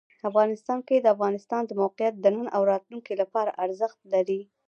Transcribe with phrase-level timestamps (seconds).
[0.29, 4.41] افغانستان کې د افغانستان د موقعیت د نن او راتلونکي لپاره ارزښت لري.